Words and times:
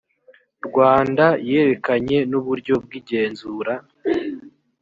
rwanda 0.67 1.25
yerekeranye 1.49 2.17
n 2.29 2.33
uburyo 2.39 2.73
bw 2.83 2.91
igenzura 2.99 3.73